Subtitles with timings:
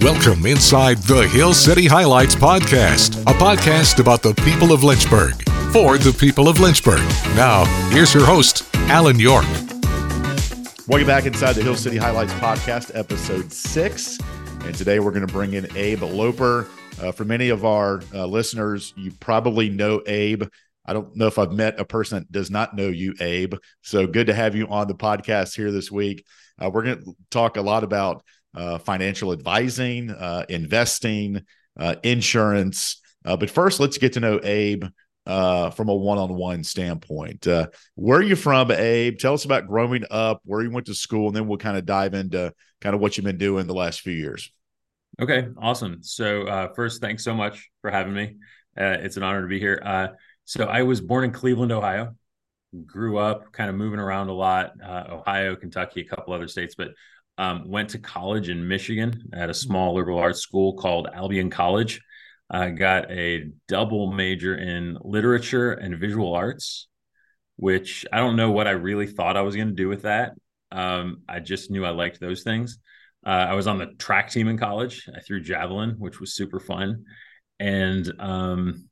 [0.00, 5.34] Welcome inside the Hill City Highlights podcast, a podcast about the people of Lynchburg
[5.72, 7.02] for the people of Lynchburg.
[7.34, 9.44] Now, here's your host, Alan York.
[10.86, 14.20] Welcome back inside the Hill City Highlights podcast, episode six.
[14.62, 16.68] And today we're going to bring in Abe Loper.
[17.02, 20.44] Uh, for many of our uh, listeners, you probably know Abe.
[20.86, 23.54] I don't know if I've met a person that does not know you, Abe.
[23.82, 26.24] So good to have you on the podcast here this week.
[26.56, 28.22] Uh, we're going to talk a lot about
[28.54, 31.42] uh, financial advising, uh, investing,
[31.78, 33.00] uh, insurance.
[33.24, 34.84] Uh, but first, let's get to know Abe
[35.26, 37.46] uh, from a one-on-one standpoint.
[37.46, 39.18] Uh, where are you from, Abe?
[39.18, 41.84] Tell us about growing up, where you went to school, and then we'll kind of
[41.84, 44.50] dive into kind of what you've been doing the last few years.
[45.20, 46.02] Okay, awesome.
[46.02, 48.36] So first, thanks so much for having me.
[48.76, 50.14] it's an honor to be here.
[50.44, 52.14] so I was born in Cleveland, Ohio.
[52.86, 56.90] Grew up kind of moving around a lot, Ohio, Kentucky, a couple other states, but
[57.38, 62.02] um, went to college in Michigan at a small liberal arts school called Albion College.
[62.50, 66.88] I got a double major in literature and visual arts,
[67.56, 70.32] which I don't know what I really thought I was going to do with that.
[70.72, 72.78] Um, I just knew I liked those things.
[73.24, 75.08] Uh, I was on the track team in college.
[75.14, 77.04] I threw javelin, which was super fun,
[77.60, 78.88] and um,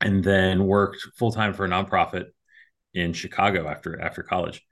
[0.00, 2.26] and then worked full time for a nonprofit
[2.94, 4.62] in Chicago after after college.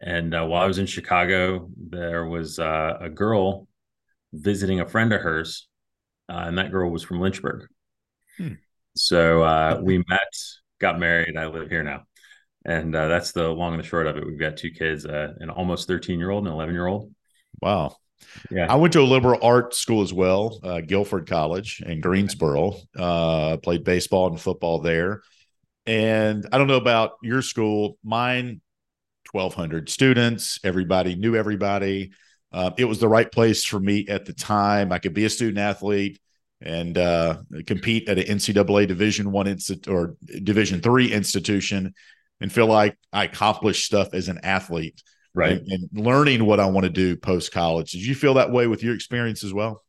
[0.00, 3.68] And uh, while I was in Chicago, there was uh, a girl
[4.32, 5.68] visiting a friend of hers,
[6.28, 7.66] uh, and that girl was from Lynchburg.
[8.38, 8.54] Hmm.
[8.96, 10.34] So uh, we met,
[10.80, 11.36] got married.
[11.36, 12.04] I live here now,
[12.64, 14.26] and uh, that's the long and the short of it.
[14.26, 17.12] We've got two kids, uh, an almost thirteen year old and an eleven year old.
[17.60, 17.96] Wow.
[18.50, 22.74] Yeah, I went to a liberal art school as well, Guilford College in Greensboro.
[23.62, 25.22] played baseball and football there.
[25.86, 27.96] And I don't know about your school.
[28.04, 28.60] Mine
[29.32, 30.58] 1,200 students.
[30.64, 32.12] Everybody knew everybody.
[32.52, 34.92] Uh, it was the right place for me at the time.
[34.92, 36.20] I could be a student athlete
[36.60, 41.94] and uh, compete at an NCAA Division One institute or Division Three institution,
[42.40, 45.02] and feel like I accomplished stuff as an athlete.
[45.32, 45.52] Right.
[45.52, 47.92] And, and learning what I want to do post college.
[47.92, 49.84] Did you feel that way with your experience as well?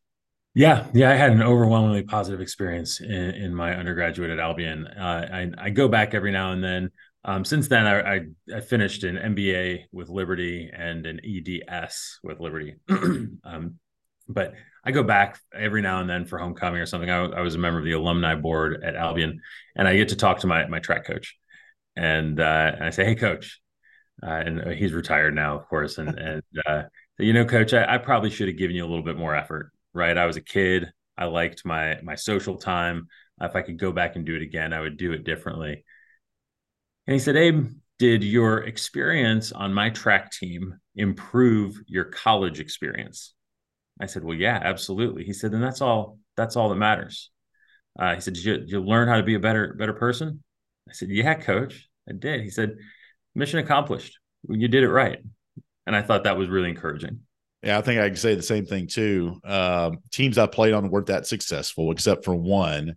[0.53, 4.85] Yeah, yeah, I had an overwhelmingly positive experience in, in my undergraduate at Albion.
[4.85, 6.91] Uh, I, I go back every now and then
[7.23, 8.19] um, since then, I, I,
[8.55, 12.75] I, finished an MBA with Liberty and an EDS with Liberty.
[12.89, 13.75] um,
[14.27, 17.11] but I go back every now and then for homecoming or something.
[17.11, 19.39] I, I, was a member of the alumni board at Albion,
[19.75, 21.37] and I get to talk to my my track coach,
[21.95, 23.61] and, uh, and I say, "Hey, coach,"
[24.23, 26.83] uh, and he's retired now, of course, and and uh,
[27.19, 29.71] you know, coach, I, I probably should have given you a little bit more effort.
[29.93, 30.17] Right?
[30.17, 30.91] I was a kid.
[31.17, 33.09] I liked my my social time.
[33.39, 35.83] If I could go back and do it again, I would do it differently
[37.07, 37.67] and he said, Abe,
[37.99, 43.33] did your experience on my track team improve your college experience?
[43.99, 45.23] I said, Well, yeah, absolutely.
[45.23, 47.29] He said, Then that's all, that's all that matters.
[47.99, 50.43] Uh, he said, did you, did you learn how to be a better, better person?
[50.89, 52.41] I said, Yeah, coach, I did.
[52.41, 52.77] He said,
[53.35, 54.17] Mission accomplished.
[54.49, 55.19] You did it right.
[55.85, 57.21] And I thought that was really encouraging.
[57.63, 59.39] Yeah, I think I can say the same thing too.
[59.43, 62.95] Um, teams I played on weren't that successful, except for one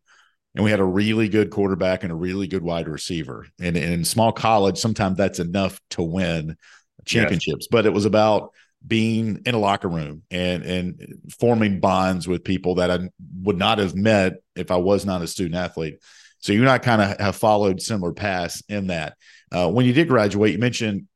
[0.55, 3.47] and we had a really good quarterback and a really good wide receiver.
[3.61, 6.57] And, and in small college, sometimes that's enough to win
[7.05, 7.65] championships.
[7.65, 7.69] Yes.
[7.71, 8.51] But it was about
[8.87, 13.09] being in a locker room and and forming bonds with people that I
[13.41, 15.99] would not have met if I was not a student athlete.
[16.39, 19.17] So you and I kind of have followed similar paths in that.
[19.51, 21.07] Uh, when you did graduate, you mentioned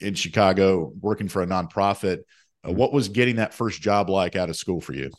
[0.00, 2.18] in Chicago working for a nonprofit.
[2.66, 5.10] Uh, what was getting that first job like out of school for you?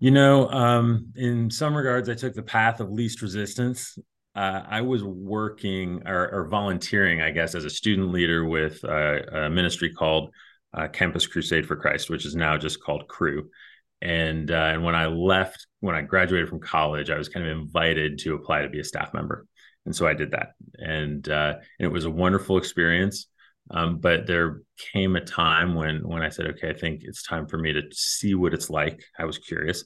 [0.00, 3.98] You know, um, in some regards, I took the path of least resistance.
[4.34, 9.18] Uh, I was working or, or, volunteering, I guess, as a student leader with uh,
[9.30, 10.30] a ministry called
[10.72, 13.50] uh, Campus Crusade for Christ, which is now just called Cru.
[14.00, 17.58] And uh, and when I left, when I graduated from college, I was kind of
[17.58, 19.46] invited to apply to be a staff member,
[19.84, 23.26] and so I did that, and, uh, and it was a wonderful experience.
[23.70, 27.46] Um, but there came a time when when I said, okay, I think it's time
[27.46, 29.02] for me to see what it's like.
[29.18, 29.84] I was curious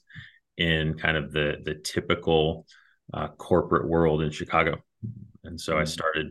[0.57, 2.67] in kind of the the typical
[3.13, 4.77] uh, corporate world in Chicago,
[5.45, 5.83] and so mm-hmm.
[5.83, 6.27] I started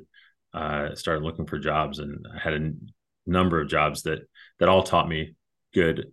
[0.53, 2.89] uh, started looking for jobs, and I had a n-
[3.25, 4.19] number of jobs that
[4.59, 5.35] that all taught me
[5.73, 6.11] good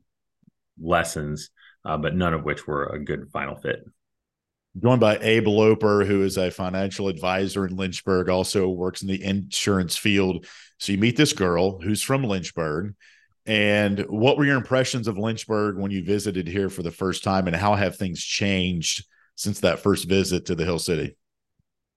[0.78, 1.50] lessons,
[1.84, 3.84] uh, but none of which were a good final fit
[4.78, 9.22] joined by Abe Loper, who is a financial advisor in Lynchburg, also works in the
[9.22, 10.46] insurance field.
[10.78, 12.94] So you meet this girl who's from Lynchburg.
[13.46, 17.46] And what were your impressions of Lynchburg when you visited here for the first time,
[17.46, 21.16] and how have things changed since that first visit to the Hill City?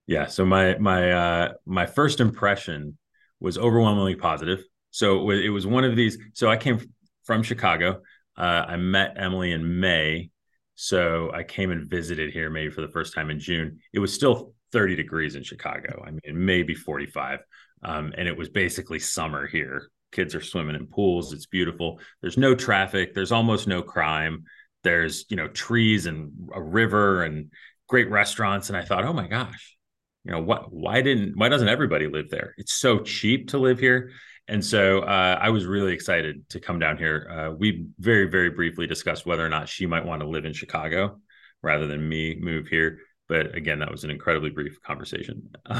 [0.06, 2.98] Yeah, so my my uh, my first impression
[3.40, 4.64] was overwhelmingly positive.
[4.90, 6.18] So it was one of these.
[6.32, 6.80] So I came
[7.24, 8.00] from Chicago.
[8.36, 10.30] Uh, I met Emily in May,
[10.74, 13.78] so I came and visited here maybe for the first time in June.
[13.92, 16.02] It was still 30 degrees in Chicago.
[16.04, 17.40] I mean, maybe 45,
[17.82, 19.90] um, and it was basically summer here.
[20.12, 21.32] Kids are swimming in pools.
[21.32, 22.00] It's beautiful.
[22.20, 23.14] There's no traffic.
[23.14, 24.44] There's almost no crime.
[24.82, 27.50] There's you know trees and a river and
[27.88, 28.68] great restaurants.
[28.68, 29.76] And I thought, oh my gosh,
[30.24, 30.72] you know what?
[30.72, 31.36] Why didn't?
[31.36, 32.54] Why doesn't everybody live there?
[32.58, 34.12] It's so cheap to live here.
[34.46, 37.28] And so uh, I was really excited to come down here.
[37.30, 40.52] Uh, we very, very briefly discussed whether or not she might want to live in
[40.52, 41.20] Chicago
[41.62, 42.98] rather than me move here.
[43.26, 45.48] But again, that was an incredibly brief conversation.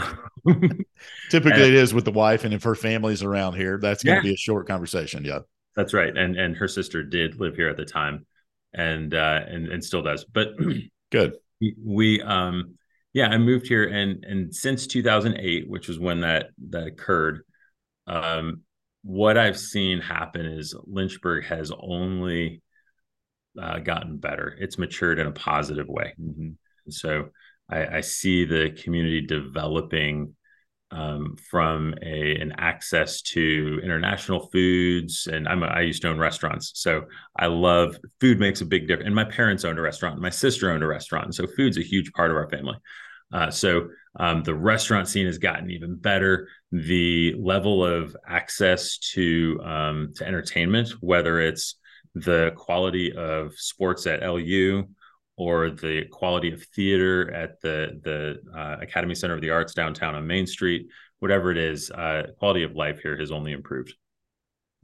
[1.31, 4.23] Typically, and, it is with the wife, and if her family's around here, that's going
[4.23, 4.31] to yeah.
[4.31, 5.27] be a short conversation.
[5.27, 5.41] Yeah,
[5.77, 6.17] that's right.
[6.17, 8.25] And and her sister did live here at the time,
[8.73, 10.25] and uh, and and still does.
[10.25, 10.53] But
[11.13, 11.37] good.
[11.61, 12.77] We um
[13.13, 17.43] yeah, I moved here, and and since 2008, which was when that that occurred,
[18.07, 18.63] um,
[19.03, 22.63] what I've seen happen is Lynchburg has only
[23.61, 24.57] uh, gotten better.
[24.59, 26.15] It's matured in a positive way.
[26.21, 26.51] Mm-hmm.
[26.91, 27.29] So
[27.71, 30.35] I, I, see the community developing
[30.91, 36.19] um, from a an access to international foods, and I'm a, I used to own
[36.19, 37.03] restaurants, so
[37.39, 38.39] I love food.
[38.39, 39.07] Makes a big difference.
[39.07, 41.83] And my parents owned a restaurant, my sister owned a restaurant, and so food's a
[41.83, 42.77] huge part of our family.
[43.33, 46.49] Uh, so um, the restaurant scene has gotten even better.
[46.71, 51.77] The level of access to um, to entertainment, whether it's
[52.15, 54.85] the quality of sports at LU
[55.37, 60.15] or the quality of theater at the the uh, Academy Center of the Arts downtown
[60.15, 60.87] on Main Street,
[61.19, 63.95] whatever it is, uh, quality of life here has only improved.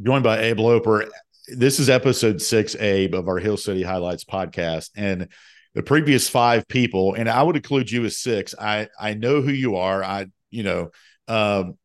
[0.02, 1.06] Joined by Abe Loper.
[1.46, 5.28] This is episode six, Abe, of our Hill City Highlights podcast, and
[5.74, 8.54] the previous five people, and I would include you as six.
[8.58, 10.02] I I know who you are.
[10.02, 10.90] I you know,
[11.28, 11.78] um,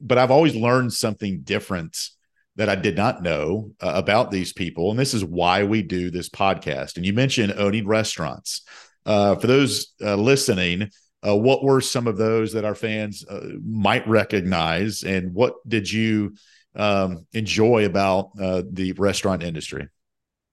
[0.00, 1.96] but I've always learned something different
[2.56, 6.10] that I did not know uh, about these people, and this is why we do
[6.10, 6.96] this podcast.
[6.96, 8.62] And you mentioned owning restaurants.
[9.04, 10.90] Uh, for those uh, listening,
[11.26, 15.90] uh, what were some of those that our fans uh, might recognize, and what did
[15.90, 16.34] you
[16.76, 19.88] um, enjoy about uh, the restaurant industry?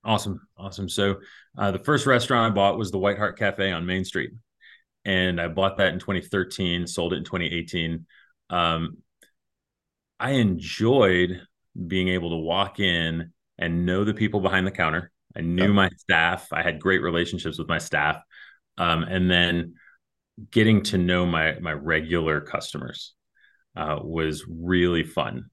[0.10, 0.90] Awesome, awesome.
[0.90, 1.18] So
[1.56, 4.32] uh, the first restaurant I bought was the White Hart Cafe on Main Street,
[5.06, 8.08] and I bought that in 2013, sold it in 2018.
[8.50, 8.98] Um,
[10.20, 11.40] I enjoyed
[11.86, 15.12] being able to walk in and know the people behind the counter.
[15.38, 16.48] I knew my staff.
[16.52, 18.20] I had great relationships with my staff,
[18.80, 19.76] um, and then
[20.50, 23.14] getting to know my my regular customers
[23.76, 25.52] uh, was really fun.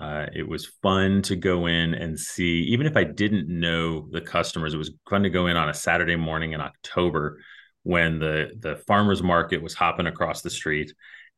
[0.00, 4.20] Uh, it was fun to go in and see, even if I didn't know the
[4.20, 7.40] customers, it was fun to go in on a Saturday morning in October
[7.82, 10.92] when the the farmers market was hopping across the street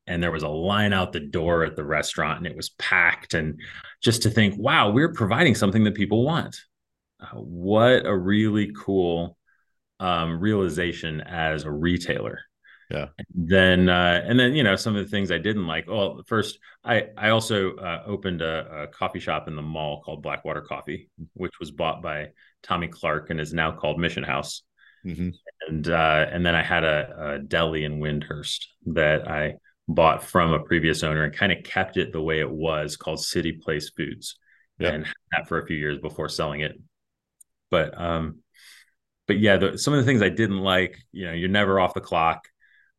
[0.07, 3.35] and there was a line out the door at the restaurant and it was packed
[3.35, 3.61] and
[4.03, 6.61] just to think wow we're providing something that people want.
[7.21, 9.37] Uh, what a really cool
[10.01, 12.41] um, realization as a retailer
[12.91, 13.07] yeah.
[13.35, 15.89] then uh, and then you know some of the things I didn't like.
[15.89, 20.23] Well, first I I also uh, opened a, a, coffee shop in the mall called
[20.23, 22.31] Blackwater Coffee, which was bought by
[22.63, 24.63] Tommy Clark and is now called Mission House.
[25.07, 25.31] Mm-hmm.
[25.69, 29.55] And uh, and then I had a, a deli in Wyndhurst that I
[29.87, 33.23] bought from a previous owner and kind of kept it the way it was called
[33.23, 34.37] City Place Foods,
[34.79, 34.91] yeah.
[34.91, 36.73] and that for a few years before selling it.
[37.71, 38.41] But um,
[39.29, 41.95] but yeah, the, some of the things I didn't like, you know, you're never off
[41.95, 42.49] the clock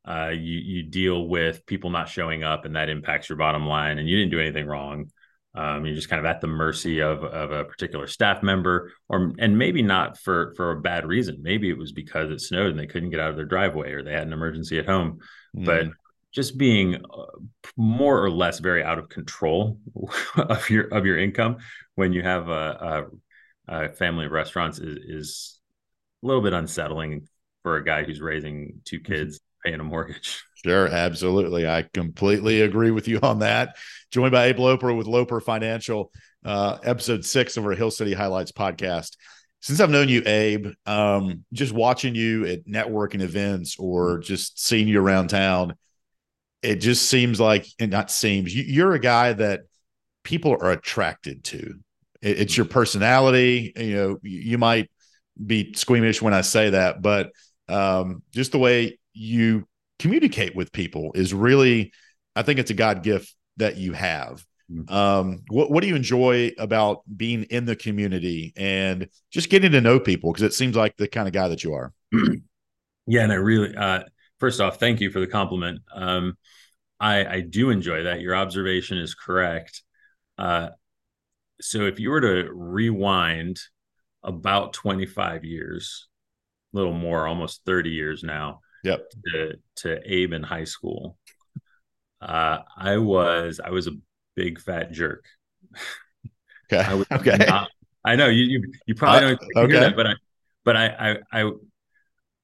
[0.08, 4.00] uh, you you deal with people not showing up, and that impacts your bottom line.
[4.00, 5.12] And you didn't do anything wrong.
[5.54, 9.34] Um, you're just kind of at the mercy of of a particular staff member, or
[9.38, 11.40] and maybe not for for a bad reason.
[11.42, 14.04] Maybe it was because it snowed and they couldn't get out of their driveway, or
[14.04, 15.20] they had an emergency at home.
[15.56, 15.66] Mm.
[15.66, 15.88] But
[16.32, 17.26] just being uh,
[17.78, 19.78] more or less very out of control
[20.36, 21.58] of your of your income
[21.96, 23.10] when you have a,
[23.68, 25.60] a, a family of restaurants is, is
[26.24, 27.28] a little bit unsettling
[27.62, 29.12] for a guy who's raising two mm-hmm.
[29.12, 30.44] kids paying a mortgage.
[30.64, 31.68] Sure, absolutely.
[31.68, 33.78] I completely agree with you on that.
[34.12, 36.12] Joined by Abe Loper with Loper Financial,
[36.46, 39.18] uh, episode six of our Hill City Highlights podcast.
[39.62, 44.88] Since I've known you, Abe, um, just watching you at networking events or just seeing
[44.88, 45.76] you around town,
[46.62, 49.62] it just seems like, and not seems, you, are a guy that
[50.24, 51.76] people are attracted to.
[52.22, 53.72] It, it's your personality.
[53.76, 54.90] You know, you might
[55.44, 57.32] be squeamish when I say that, but
[57.68, 59.68] um, just the way you
[60.00, 61.92] communicate with people is really,
[62.36, 64.46] I think it's a God gift that you have.
[64.72, 64.94] Mm-hmm.
[64.94, 69.82] Um, what, what do you enjoy about being in the community and just getting to
[69.82, 70.32] know people?
[70.32, 71.94] Because it seems like the kind of guy that you are.
[73.08, 74.04] yeah, and I really, uh,
[74.40, 75.82] first off, thank you for the compliment.
[75.94, 76.38] Um,
[77.00, 78.22] I, I do enjoy that.
[78.22, 79.82] Your observation is correct.
[80.38, 80.70] Uh,
[81.60, 83.60] so if you were to rewind
[84.24, 86.08] about 25 years,
[86.74, 88.62] a little more, almost 30 years now.
[88.84, 89.10] Yep.
[89.26, 91.18] To, to Abe in high school.
[92.22, 93.94] Uh, I was I was a
[94.36, 95.26] big fat jerk.
[96.72, 96.84] Okay.
[97.12, 97.38] I okay.
[97.48, 97.70] Not,
[98.06, 99.80] I know you you, you probably don't uh, okay.
[99.80, 100.14] that, but I
[100.64, 101.52] but I, I I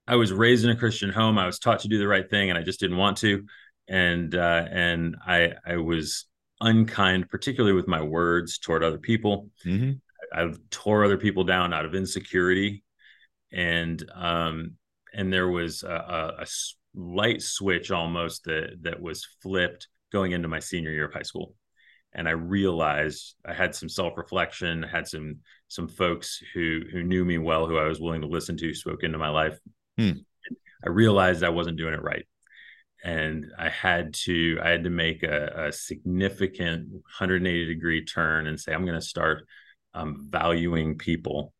[0.07, 1.37] I was raised in a Christian home.
[1.37, 3.45] I was taught to do the right thing, and I just didn't want to.
[3.87, 6.25] And uh, and I I was
[6.59, 9.49] unkind, particularly with my words toward other people.
[9.65, 9.93] Mm-hmm.
[10.33, 12.83] I, I tore other people down out of insecurity,
[13.51, 14.73] and um
[15.13, 16.47] and there was a, a, a
[16.95, 21.53] light switch almost that that was flipped going into my senior year of high school.
[22.13, 25.37] And i realized i had some self-reflection had some
[25.67, 29.03] some folks who who knew me well who i was willing to listen to spoke
[29.03, 29.59] into my life.
[29.97, 30.11] Hmm.
[30.85, 32.25] i realized i wasn't doing it right.
[33.03, 38.59] And i had to i had to make a, a significant 180 degree turn and
[38.59, 39.45] say i'm going to start
[39.93, 41.53] um, valuing people.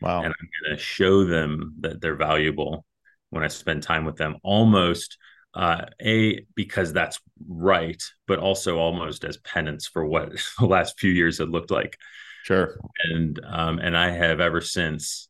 [0.00, 0.22] Wow.
[0.22, 2.84] And i'm going to show them that they're valuable
[3.30, 5.16] when I spend time with them, almost
[5.54, 11.10] uh, a because that's right, but also almost as penance for what the last few
[11.10, 11.96] years had looked like.
[12.44, 12.78] Sure.
[13.04, 15.28] And um, and I have ever since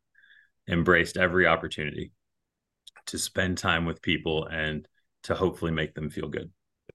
[0.68, 2.12] embraced every opportunity
[3.06, 4.86] to spend time with people and
[5.24, 6.50] to hopefully make them feel good.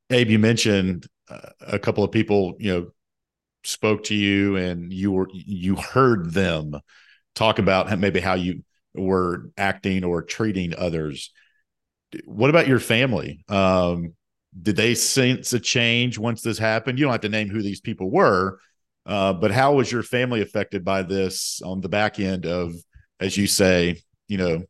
[0.10, 2.88] Abe, you mentioned uh, a couple of people, you know,
[3.64, 6.80] spoke to you and you were you heard them
[7.34, 8.64] talk about maybe how you
[8.98, 11.32] were acting or treating others.
[12.26, 13.44] What about your family?
[13.50, 14.14] Um,
[14.60, 16.98] did they sense a change once this happened?
[16.98, 18.60] You don't have to name who these people were,
[19.06, 22.74] uh, but how was your family affected by this on the back end of,
[23.20, 24.64] as you say, you know,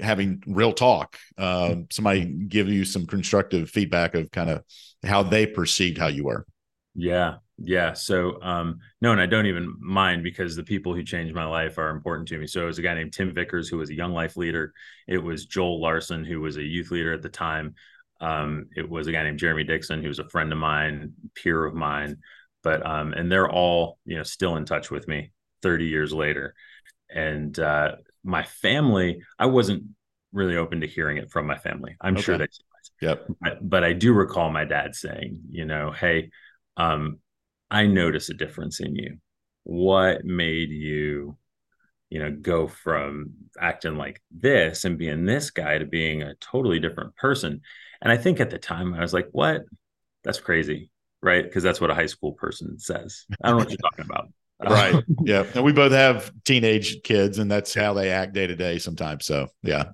[0.00, 1.18] having real talk?
[1.36, 4.62] Um, somebody give you some constructive feedback of kind of
[5.04, 6.46] how they perceived how you were.
[6.94, 7.92] Yeah, yeah.
[7.94, 11.78] So um no, and I don't even mind because the people who changed my life
[11.78, 12.46] are important to me.
[12.46, 14.72] So it was a guy named Tim Vickers who was a young life leader.
[15.08, 17.74] It was Joel Larson who was a youth leader at the time.
[18.20, 21.64] Um, it was a guy named Jeremy Dixon who was a friend of mine, peer
[21.64, 22.18] of mine.
[22.62, 25.32] But um, and they're all you know still in touch with me
[25.62, 26.54] 30 years later.
[27.10, 29.84] And uh, my family, I wasn't
[30.32, 31.96] really open to hearing it from my family.
[32.00, 32.22] I'm Okay.
[32.24, 32.48] sure they
[33.00, 33.28] Yep.
[33.40, 36.30] but, but I do recall my dad saying, you know, hey,
[36.76, 37.18] um,
[37.70, 39.18] I notice a difference in you.
[39.64, 41.36] What made you,
[42.10, 46.78] you know, go from acting like this and being this guy to being a totally
[46.78, 47.60] different person?
[48.02, 49.62] And I think at the time I was like, what?
[50.22, 50.90] That's crazy,
[51.22, 51.42] right?
[51.42, 53.24] Because that's what a high school person says.
[53.42, 54.28] I don't know what you're talking about.
[54.64, 55.04] Right.
[55.24, 55.44] yeah.
[55.54, 59.26] And we both have teenage kids, and that's how they act day to day sometimes.
[59.26, 59.90] So, yeah.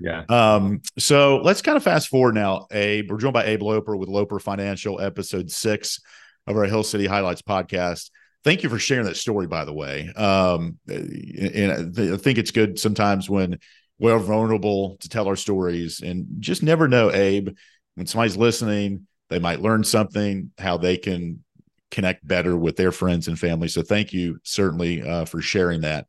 [0.00, 0.24] Yeah.
[0.28, 2.66] Um, so let's kind of fast forward now.
[2.70, 6.00] Abe, we're joined by Abe Loper with Loper Financial, episode six
[6.46, 8.10] of our Hill City Highlights podcast.
[8.42, 10.12] Thank you for sharing that story, by the way.
[10.14, 13.58] Um, and I think it's good sometimes when
[13.98, 17.56] we're vulnerable to tell our stories and just never know, Abe,
[17.94, 21.42] when somebody's listening, they might learn something, how they can
[21.90, 23.68] connect better with their friends and family.
[23.68, 26.06] So thank you certainly uh, for sharing that.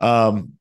[0.00, 0.54] Um,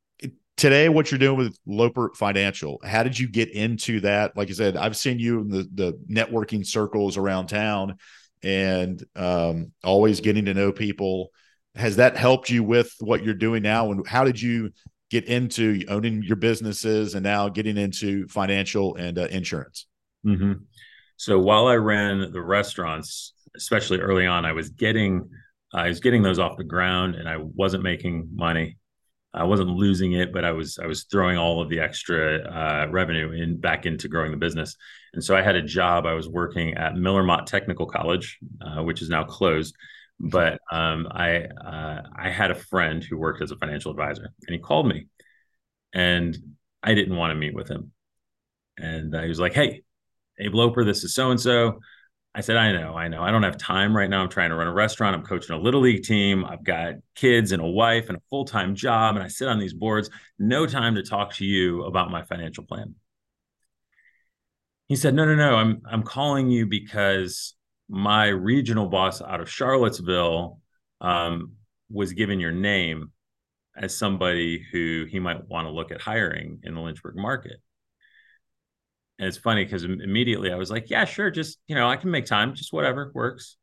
[0.58, 2.82] today what you're doing with Loper Financial.
[2.84, 4.36] How did you get into that?
[4.36, 7.98] Like I said, I've seen you in the the networking circles around town
[8.44, 11.32] and um, always getting to know people.
[11.76, 13.92] Has that helped you with what you're doing now?
[13.92, 14.72] And how did you
[15.10, 19.86] get into owning your businesses and now getting into financial and uh, insurance?
[20.26, 20.54] Mm-hmm.
[21.18, 25.30] So while I ran the restaurants, especially early on, I was getting
[25.74, 28.78] I was getting those off the ground, and I wasn't making money.
[29.38, 32.88] I wasn't losing it, but I was I was throwing all of the extra uh,
[32.90, 34.76] revenue in back into growing the business.
[35.14, 36.06] And so I had a job.
[36.06, 39.76] I was working at Miller-Motte Technical College, uh, which is now closed.
[40.20, 44.54] But um, I uh, I had a friend who worked as a financial advisor, and
[44.56, 45.08] he called me,
[45.94, 46.36] and
[46.82, 47.92] I didn't want to meet with him.
[48.78, 49.84] And uh, he was like, "Hey,
[50.40, 51.80] Abe Loper, this is so and so."
[52.38, 53.24] I said, I know, I know.
[53.24, 54.22] I don't have time right now.
[54.22, 55.16] I'm trying to run a restaurant.
[55.16, 56.46] I'm coaching a little league team.
[56.46, 59.16] I've got kids and a wife and a full time job.
[59.16, 60.12] And I sit on these boards.
[60.38, 62.94] No time to talk to you about my financial plan.
[64.88, 65.56] He said, No, no, no.
[65.56, 67.56] I'm I'm calling you because
[67.90, 70.60] my regional boss out of Charlottesville
[71.02, 71.54] um,
[71.90, 73.14] was given your name
[73.76, 77.58] as somebody who he might want to look at hiring in the Lynchburg market.
[79.20, 81.32] And it's funny because immediately I was like, yeah, sure.
[81.32, 83.58] Just, you know, I can make time, just whatever works.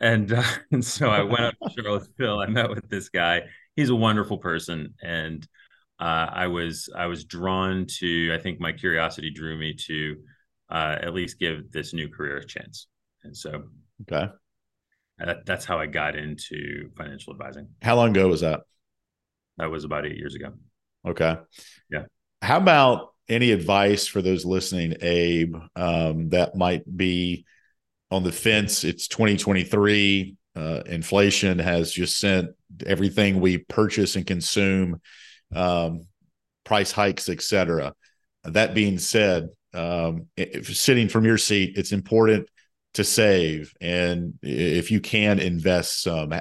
[0.00, 2.40] And, uh, and so I went up to Charlottesville.
[2.46, 3.42] I met with this guy.
[3.76, 4.94] He's a wonderful person.
[5.02, 5.46] And
[6.00, 10.16] uh, I was, I was drawn to, I think my curiosity drew me to
[10.70, 12.86] uh, at least give this new career a chance.
[13.24, 13.64] And so
[14.02, 14.30] Okay.
[15.18, 17.68] that, that's how I got into financial advising.
[17.82, 18.60] How long ago was that?
[19.56, 20.52] That was about eight years ago.
[21.06, 21.36] Okay.
[21.90, 22.04] Yeah.
[22.42, 27.44] How about any advice for those listening, Abe, um, that might be
[28.10, 28.84] on the fence?
[28.84, 30.36] It's 2023.
[30.56, 32.50] Uh, inflation has just sent
[32.86, 35.00] everything we purchase and consume,
[35.54, 36.06] um,
[36.64, 37.94] price hikes, etc.
[38.44, 42.48] That being said, um, if, sitting from your seat, it's important
[42.94, 46.32] to save and if you can invest some.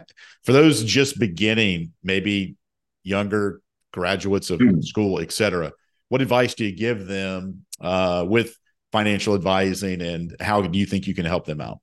[0.44, 2.56] For those just beginning, maybe
[3.04, 3.62] younger
[3.92, 4.84] graduates of mm.
[4.84, 5.72] school, etc
[6.10, 8.58] what advice do you give them uh, with
[8.92, 11.80] financial advising and how do you think you can help them out?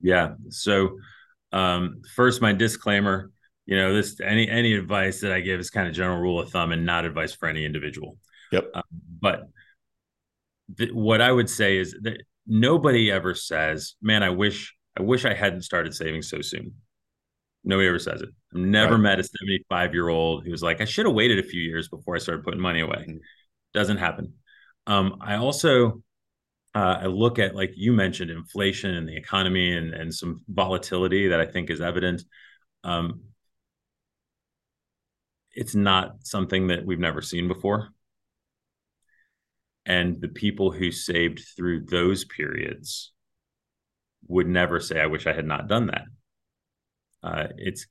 [0.00, 0.34] Yeah.
[0.50, 0.98] So
[1.52, 3.30] um, first my disclaimer
[3.68, 6.50] you know this any any advice that i give is kind of general rule of
[6.50, 8.16] thumb and not advice for any individual.
[8.50, 8.70] Yep.
[8.74, 8.82] Uh,
[9.20, 9.42] but
[10.78, 15.26] th- what i would say is that nobody ever says man i wish i wish
[15.26, 16.72] i hadn't started saving so soon.
[17.62, 18.30] Nobody ever says it.
[18.54, 19.02] I've never right.
[19.02, 21.88] met a 75 year old who was like i should have waited a few years
[21.88, 23.04] before i started putting money away.
[23.06, 23.16] Mm-hmm
[23.78, 24.32] doesn't happen.
[24.88, 26.02] Um, I also
[26.74, 31.28] uh, I look at like you mentioned inflation and the economy and and some volatility
[31.28, 32.24] that I think is evident.
[32.82, 33.20] Um,
[35.52, 37.90] it's not something that we've never seen before.
[39.86, 43.12] And the people who saved through those periods
[44.26, 46.06] would never say, "I wish I had not done that."
[47.22, 47.86] Uh, it's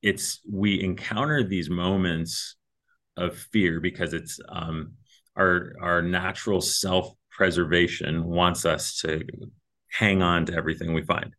[0.00, 2.56] it's we encounter these moments
[3.18, 4.92] of fear because it's um,
[5.36, 9.22] our our natural self preservation wants us to
[9.90, 11.34] hang on to everything we find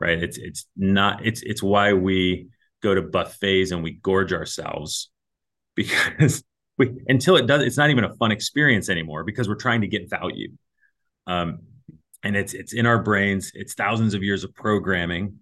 [0.00, 0.22] right?
[0.22, 2.48] It's it's not it's it's why we
[2.82, 5.10] go to buffets and we gorge ourselves
[5.76, 6.42] because
[6.78, 9.86] we until it does it's not even a fun experience anymore because we're trying to
[9.88, 10.52] get value.
[11.26, 11.60] Um,
[12.22, 13.52] and it's it's in our brains.
[13.54, 15.38] It's thousands of years of programming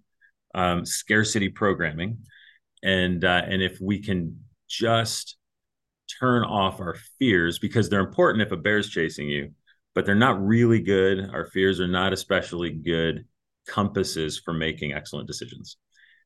[0.53, 2.19] um, scarcity programming.
[2.83, 5.37] And uh, and if we can just
[6.19, 9.51] turn off our fears because they're important if a bear's chasing you,
[9.93, 11.29] but they're not really good.
[11.31, 13.25] Our fears are not especially good
[13.67, 15.77] compasses for making excellent decisions.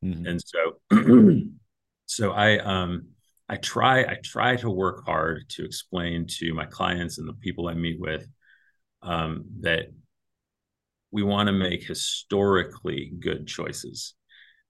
[0.04, 0.26] Mm-hmm.
[0.26, 1.42] And so,
[2.06, 3.08] so I, um,
[3.48, 7.68] I try, I try to work hard to explain to my clients and the people
[7.68, 8.28] I meet with
[9.04, 9.88] um, that
[11.12, 14.16] we want to make historically good choices.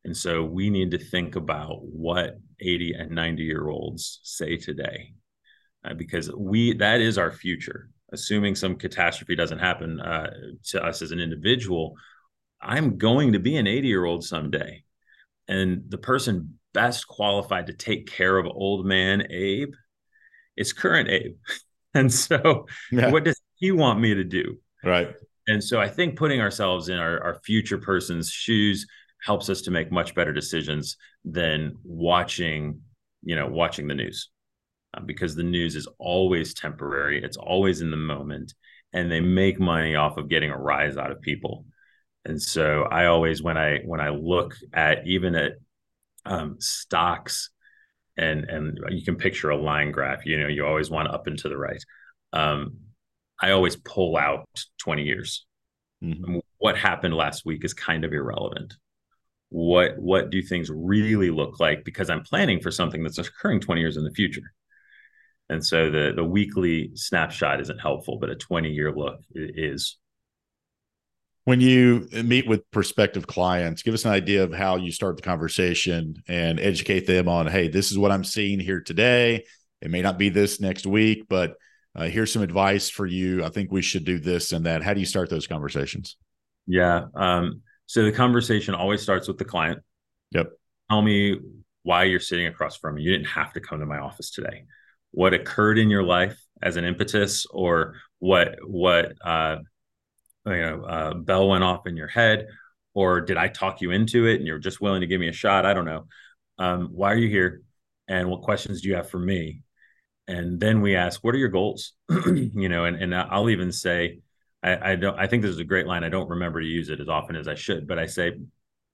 [0.06, 5.14] And so we need to think about what 80 and 90 year olds say today,
[5.84, 7.90] uh, because we that is our future.
[8.14, 10.30] Assuming some catastrophe doesn't happen uh,
[10.66, 11.96] to us as an individual,
[12.62, 14.84] I'm going to be an 80 year old someday.
[15.48, 19.74] And the person best qualified to take care of old man Abe
[20.56, 21.36] is current Abe.
[21.98, 23.10] And so, yeah.
[23.10, 24.58] what does he want me to do?
[24.84, 25.16] Right.
[25.48, 28.86] And so, I think putting ourselves in our, our future person's shoes
[29.24, 32.82] helps us to make much better decisions than watching
[33.24, 34.30] you know watching the news.
[34.94, 37.22] Uh, because the news is always temporary.
[37.22, 38.54] It's always in the moment
[38.96, 41.66] and they make money off of getting a rise out of people.
[42.24, 45.54] And so i always when i when i look at even at
[46.26, 47.52] um, stocks
[48.18, 51.38] and and you can picture a line graph you know you always want up and
[51.40, 51.84] to the right.
[52.34, 52.78] Um,
[53.40, 54.48] i always pull out
[54.80, 55.46] 20 years.
[56.04, 56.40] Mm-hmm.
[56.58, 58.74] what happened last week is kind of irrelevant
[59.56, 63.80] what what do things really look like because i'm planning for something that's occurring 20
[63.80, 64.54] years in the future.
[65.48, 69.98] And so the the weekly snapshot isn't helpful but a 20 year look is
[71.46, 75.22] when you meet with prospective clients give us an idea of how you start the
[75.22, 79.46] conversation and educate them on hey this is what i'm seeing here today.
[79.82, 81.56] It may not be this next week but
[81.96, 83.42] uh, here's some advice for you.
[83.42, 84.84] I think we should do this and that.
[84.84, 86.18] How do you start those conversations?
[86.68, 89.82] Yeah um, so the conversation always starts with the client.
[90.32, 90.52] Yep.
[90.90, 91.38] Tell me
[91.84, 93.04] why you're sitting across from me.
[93.04, 94.66] You didn't have to come to my office today.
[95.12, 99.58] What occurred in your life as an impetus, or what what uh,
[100.46, 102.48] you know uh, bell went off in your head,
[102.94, 105.34] or did I talk you into it and you're just willing to give me a
[105.34, 105.66] shot?
[105.66, 106.08] I don't know.
[106.58, 107.62] Um, why are you here,
[108.08, 109.62] and what questions do you have for me?
[110.28, 111.94] And then we ask, what are your goals?
[112.26, 114.20] you know, and and I'll even say,
[114.66, 115.18] I, I, don't.
[115.18, 116.04] I think this is a great line.
[116.04, 118.34] I don't remember to use it as often as I should, but I say,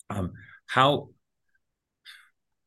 [0.09, 0.33] um,
[0.65, 1.09] "How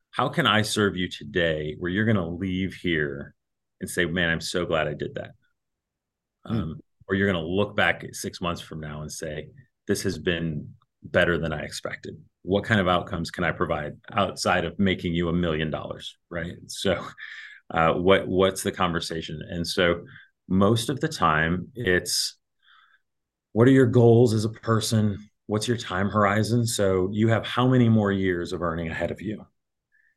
[0.09, 3.35] how can I serve you today?" Where you're going to leave here
[3.79, 5.31] and say, "Man, I'm so glad I did that,"
[6.47, 6.55] hmm.
[6.55, 9.49] um, or you're going to look back six months from now and say,
[9.87, 14.65] "This has been better than I expected." What kind of outcomes can I provide outside
[14.65, 16.17] of making you a million dollars?
[16.31, 16.55] Right.
[16.67, 17.05] So,
[17.69, 19.41] uh, what what's the conversation?
[19.47, 20.05] And so,
[20.47, 22.37] most of the time, it's
[23.55, 25.29] what are your goals as a person?
[25.45, 26.67] What's your time horizon?
[26.67, 29.47] So you have how many more years of earning ahead of you?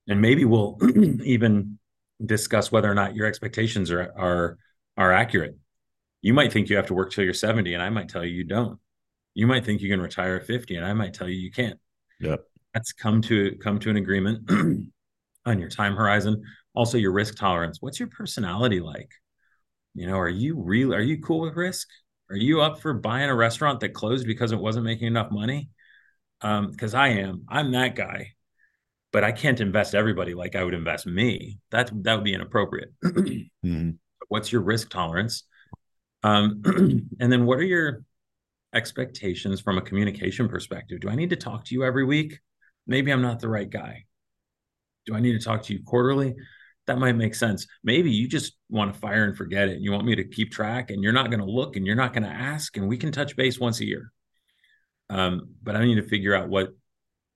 [0.08, 0.76] And maybe we'll
[1.22, 1.78] even
[2.26, 4.58] discuss whether or not your expectations are are
[4.96, 5.56] are accurate.
[6.20, 8.34] You might think you have to work till you're 70, and I might tell you
[8.34, 8.80] you don't.
[9.34, 11.78] You might think you can retire at 50, and I might tell you you can't.
[12.18, 12.40] Yep.
[12.74, 14.50] Let's come to come to an agreement
[15.46, 16.42] on your time horizon,
[16.74, 17.78] also your risk tolerance.
[17.80, 19.12] What's your personality like?
[19.94, 20.92] You know, are you real?
[20.92, 21.86] Are you cool with risk?
[22.30, 25.70] Are you up for buying a restaurant that closed because it wasn't making enough money?
[26.40, 27.44] Because um, I am.
[27.48, 28.34] I'm that guy
[29.12, 31.58] but I can't invest everybody like I would invest me.
[31.70, 32.92] That that would be inappropriate.
[33.04, 33.90] mm-hmm.
[34.28, 35.44] What's your risk tolerance?
[36.22, 36.62] Um,
[37.20, 38.02] and then what are your
[38.74, 41.00] expectations from a communication perspective?
[41.00, 42.38] Do I need to talk to you every week?
[42.86, 44.04] Maybe I'm not the right guy.
[45.06, 46.34] Do I need to talk to you quarterly?
[46.88, 47.66] That might make sense.
[47.84, 49.80] Maybe you just want to fire and forget it.
[49.80, 52.14] You want me to keep track and you're not going to look and you're not
[52.14, 54.10] going to ask and we can touch base once a year.
[55.10, 56.70] Um, but I need to figure out what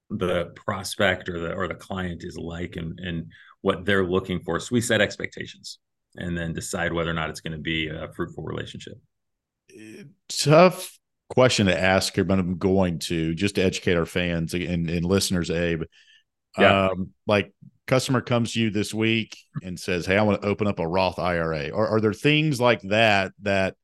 [0.09, 3.27] the prospect or the or the client is like and and
[3.61, 4.59] what they're looking for.
[4.59, 5.79] So we set expectations
[6.17, 8.95] and then decide whether or not it's going to be a fruitful relationship.
[10.29, 14.89] Tough question to ask here, but I'm going to just to educate our fans and,
[14.89, 15.83] and listeners, Abe.
[16.59, 16.89] Yeah.
[16.89, 17.53] Um, like
[17.87, 20.87] customer comes to you this week and says, Hey, I want to open up a
[20.87, 21.71] Roth IRA.
[21.71, 23.77] Or are there things like that that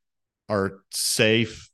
[0.49, 1.71] are safe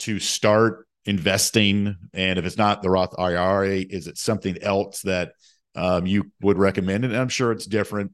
[0.00, 1.96] to start investing?
[2.12, 5.32] And if it's not the Roth IRA, is it something else that
[5.74, 7.04] um, you would recommend?
[7.04, 8.12] And I'm sure it's different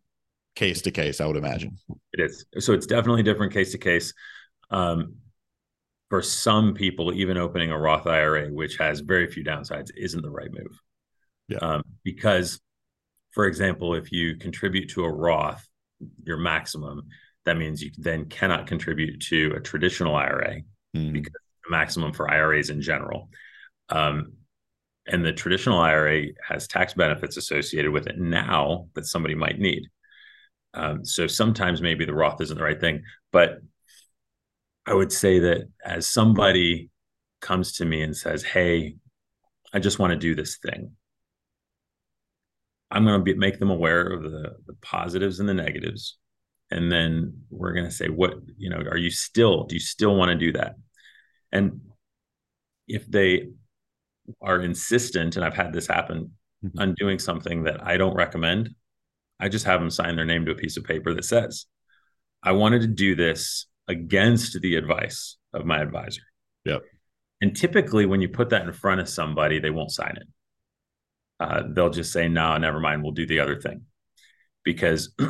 [0.57, 1.77] case to case, I would imagine.
[2.13, 2.45] It is.
[2.59, 4.13] So it's definitely different case to case.
[4.71, 5.17] Um,
[6.09, 10.31] for some people, even opening a Roth IRA, which has very few downsides, isn't the
[10.31, 10.79] right move.
[11.49, 11.59] Yeah.
[11.59, 12.61] Um, because,
[13.33, 15.67] for example, if you contribute to a Roth,
[16.25, 17.03] your maximum,
[17.45, 20.61] that means you then cannot contribute to a traditional IRA
[20.97, 21.13] mm.
[21.13, 23.31] because the maximum for IRAs in general.
[23.89, 24.33] Um,
[25.07, 29.85] and the traditional IRA has tax benefits associated with it now that somebody might need.
[30.75, 33.59] Um, so sometimes maybe the Roth isn't the right thing, but
[34.87, 36.91] I would say that as somebody
[37.41, 38.97] comes to me and says, "Hey,
[39.73, 40.97] I just want to do this thing,"
[42.91, 46.19] I'm going to make them aware of the, the positives and the negatives,
[46.71, 48.79] and then we're going to say, "What you know?
[48.79, 49.65] Are you still?
[49.65, 50.75] Do you still want to do that?"
[51.53, 51.81] And
[52.89, 53.49] if they
[54.43, 56.33] are insistent, and I've had this happen
[56.65, 56.79] mm-hmm.
[56.79, 58.71] on doing something that I don't recommend,
[59.39, 61.67] I just have them sign their name to a piece of paper that says,
[62.43, 66.23] I wanted to do this against the advice of my advisor.
[66.65, 66.83] Yep.
[67.41, 70.29] And typically, when you put that in front of somebody, they won't sign it.
[71.41, 73.83] Uh, they'll just say, no, never mind, we'll do the other thing.
[74.63, 75.15] Because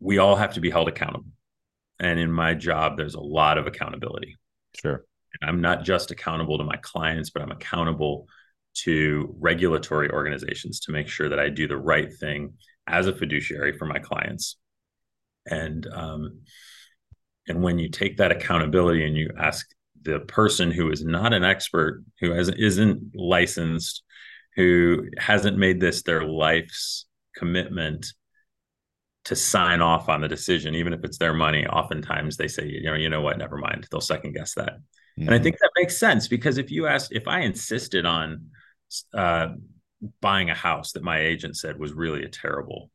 [0.00, 1.30] we all have to be held accountable.
[2.00, 4.36] And in my job, there's a lot of accountability.
[4.80, 5.04] Sure.
[5.40, 8.26] And I'm not just accountable to my clients, but I'm accountable
[8.72, 12.54] to regulatory organizations to make sure that I do the right thing
[12.86, 14.56] as a fiduciary for my clients.
[15.46, 16.40] And um,
[17.48, 19.66] and when you take that accountability and you ask
[20.02, 24.02] the person who is not an expert, who has isn't licensed,
[24.56, 28.06] who hasn't made this their life's commitment
[29.24, 31.66] to sign off on the decision, even if it's their money.
[31.66, 33.86] Oftentimes they say, you know, you know what, never mind.
[33.90, 34.72] They'll second guess that.
[34.72, 35.22] Mm-hmm.
[35.22, 35.44] And I mm-hmm.
[35.44, 38.46] think that makes sense because if you ask, if I insisted on
[39.12, 39.48] uh,
[40.20, 42.90] buying a house that my agent said was really a terrible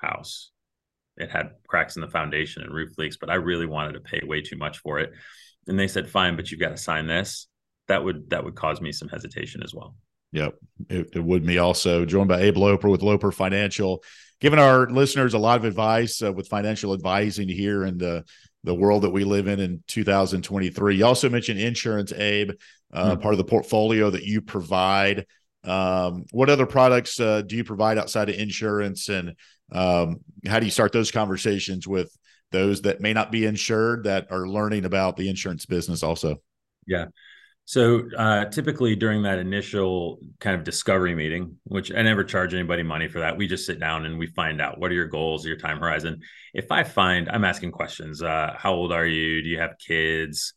[0.00, 0.50] house,
[1.16, 4.20] it had cracks in the foundation and roof leaks, but I really wanted to pay
[4.24, 5.12] way too much for it.
[5.66, 7.48] And they said, fine, but you've got to sign this.
[7.88, 9.94] That would that would cause me some hesitation as well.
[10.32, 10.54] Yep.
[10.88, 12.04] It, it would me also.
[12.04, 14.02] Joined by Abe Loper with Loper Financial
[14.44, 18.22] giving our listeners a lot of advice uh, with financial advising here in the
[18.62, 20.96] the world that we live in in 2023.
[20.96, 22.52] You also mentioned insurance, Abe,
[22.92, 23.22] uh, mm-hmm.
[23.22, 25.26] part of the portfolio that you provide.
[25.64, 29.34] Um, what other products uh, do you provide outside of insurance, and
[29.72, 32.14] um, how do you start those conversations with
[32.54, 36.02] those that may not be insured that are learning about the insurance business?
[36.02, 36.36] Also,
[36.86, 37.06] yeah.
[37.66, 42.82] So uh, typically during that initial kind of discovery meeting, which I never charge anybody
[42.82, 45.46] money for that, we just sit down and we find out what are your goals,
[45.46, 46.20] your time horizon.
[46.52, 49.42] If I find I'm asking questions, uh, how old are you?
[49.42, 50.52] Do you have kids?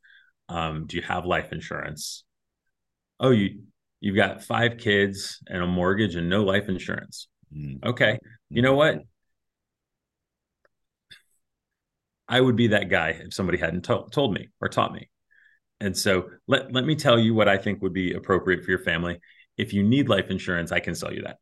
[0.49, 2.23] Um, do you have life insurance?
[3.19, 3.61] Oh, you
[4.01, 7.29] you've got five kids and a mortgage and no life insurance.
[7.55, 7.83] Mm.
[7.85, 8.99] Okay, you know what?
[12.27, 15.09] I would be that guy if somebody hadn't to- told me or taught me.
[15.79, 18.83] And so let, let me tell you what I think would be appropriate for your
[18.83, 19.19] family.
[19.57, 21.37] If you need life insurance, I can sell you that.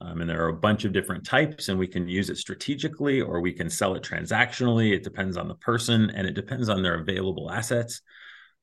[0.00, 3.20] Um, and there are a bunch of different types, and we can use it strategically
[3.20, 4.92] or we can sell it transactionally.
[4.92, 8.02] It depends on the person and it depends on their available assets.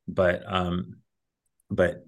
[0.08, 0.98] But um,
[1.69, 2.04] but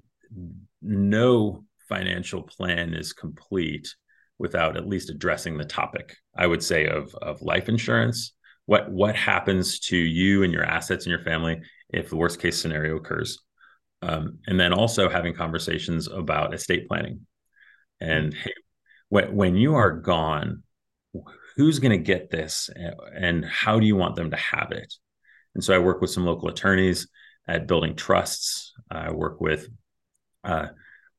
[0.81, 3.95] no financial plan is complete
[4.37, 6.17] without at least addressing the topic.
[6.35, 8.33] I would say of of life insurance.
[8.71, 12.57] What what happens to you and your assets and your family if the worst case
[12.57, 13.37] scenario occurs?
[14.01, 17.27] Um, and then also having conversations about estate planning.
[17.99, 18.53] And hey,
[19.09, 20.63] when, when you are gone,
[21.57, 22.69] who's going to get this
[23.13, 24.93] and how do you want them to have it?
[25.53, 27.09] And so I work with some local attorneys
[27.49, 28.71] at building trusts.
[28.89, 29.67] I work with
[30.45, 30.67] uh,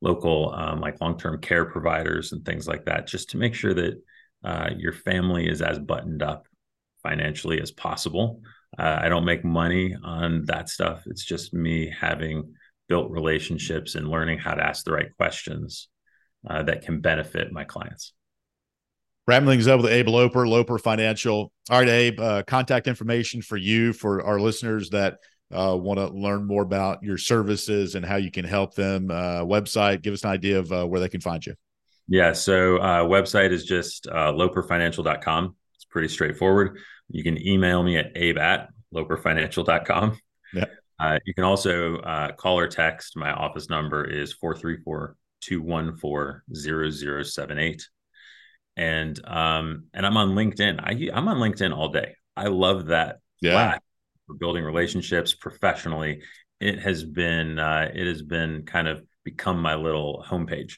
[0.01, 4.03] local um, like long-term care providers and things like that, just to make sure that
[4.43, 6.47] uh, your family is as buttoned up
[7.03, 8.41] financially as possible.
[8.79, 11.03] Uh, I don't make money on that stuff.
[11.07, 12.55] It's just me having
[12.89, 15.89] built relationships and learning how to ask the right questions
[16.49, 18.13] uh, that can benefit my clients.
[19.27, 21.53] Wrapping things up with Abe Loper, Loper Financial.
[21.71, 25.19] All right, Abe, uh, contact information for you, for our listeners that
[25.53, 29.11] uh, want to learn more about your services and how you can help them.
[29.11, 31.55] Uh, website, give us an idea of uh, where they can find you.
[32.09, 35.55] Yeah, so uh, website is just uh, loperfinancial.com.
[35.93, 36.79] Pretty straightforward.
[37.09, 40.19] You can email me at abe at loperfinancial.com.
[40.55, 40.65] Yeah.
[40.99, 43.17] Uh, you can also uh, call or text.
[43.17, 47.89] My office number is 434 214 0078.
[48.77, 50.81] And um, and I'm on LinkedIn.
[50.81, 52.17] I I'm on LinkedIn all day.
[52.37, 53.19] I love that.
[53.41, 53.79] Yeah.
[54.27, 56.23] For building relationships professionally.
[56.61, 60.77] It has been uh, it has been kind of become my little homepage.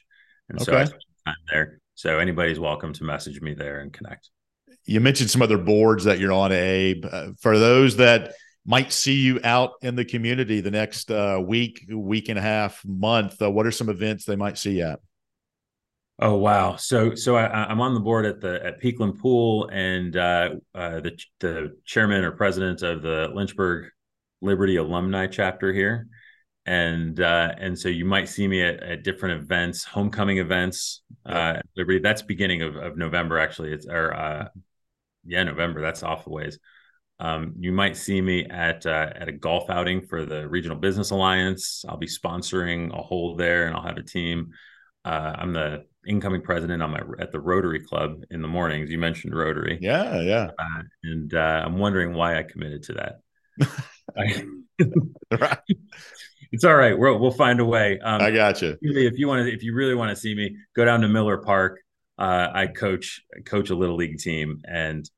[0.49, 0.81] And so okay.
[0.81, 1.79] I spend time there.
[1.93, 4.29] So anybody's welcome to message me there and connect.
[4.85, 7.05] You mentioned some other boards that you're on, Abe.
[7.11, 8.33] Uh, for those that
[8.65, 12.83] might see you out in the community the next uh, week, week and a half,
[12.85, 13.41] month?
[13.41, 14.99] Uh, what are some events they might see at?
[16.17, 16.77] Oh wow!
[16.77, 21.01] So so I, am on the board at the at Peakland Pool, and uh, uh,
[21.01, 23.89] the the chairman or president of the Lynchburg
[24.41, 26.07] Liberty alumni chapter here,
[26.65, 31.59] and uh, and so you might see me at, at different events, homecoming events, uh,
[31.75, 31.99] Liberty.
[31.99, 33.73] That's beginning of, of November actually.
[33.73, 34.47] It's or uh,
[35.25, 35.81] yeah, November.
[35.81, 36.59] That's off the ways.
[37.19, 41.11] Um, you might see me at uh, at a golf outing for the Regional Business
[41.11, 41.85] Alliance.
[41.87, 44.51] I'll be sponsoring a hole there, and I'll have a team.
[45.05, 48.89] Uh, I'm the incoming president on my at the Rotary Club in the mornings.
[48.89, 53.19] You mentioned Rotary, yeah, yeah, uh, and uh, I'm wondering why I committed to that.
[55.31, 55.57] right.
[56.51, 56.97] It's all right.
[56.97, 57.99] We'll we'll find a way.
[57.99, 58.77] Um, I got you.
[58.81, 61.37] If you want to, if you really want to see me, go down to Miller
[61.37, 61.81] Park.
[62.17, 65.09] Uh, I coach coach a little league team, and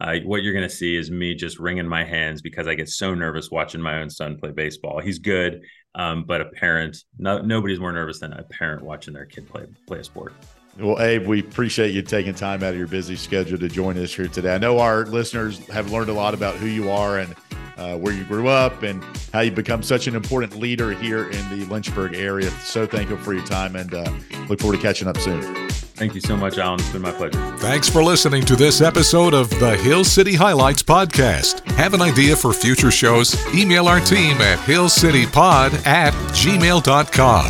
[0.00, 2.88] uh, what you're going to see is me just wringing my hands because I get
[2.88, 5.00] so nervous watching my own son play baseball.
[5.00, 5.62] He's good,
[5.94, 9.66] um, but a parent, no, nobody's more nervous than a parent watching their kid play
[9.86, 10.34] play a sport.
[10.78, 14.14] Well, Abe, we appreciate you taking time out of your busy schedule to join us
[14.14, 14.54] here today.
[14.54, 17.34] I know our listeners have learned a lot about who you are and
[17.78, 21.58] uh, where you grew up and how you've become such an important leader here in
[21.58, 22.50] the Lynchburg area.
[22.62, 24.12] So thankful for your time and uh,
[24.48, 25.70] look forward to catching up soon.
[25.96, 26.78] Thank you so much, Alan.
[26.78, 27.40] It's been my pleasure.
[27.56, 31.64] Thanks for listening to this episode of the Hill City Highlights Podcast.
[31.72, 33.34] Have an idea for future shows?
[33.54, 37.46] Email our team at hillcitypod at gmail.com.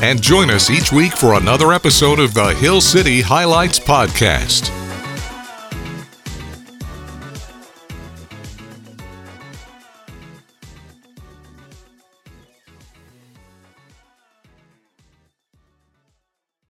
[0.00, 4.70] And join us each week for another episode of the Hill City Highlights Podcast.